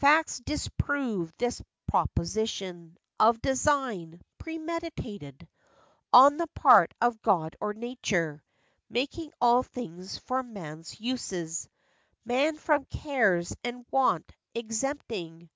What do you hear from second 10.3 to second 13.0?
man's uses, Man from